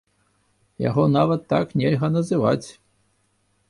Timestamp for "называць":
2.19-2.67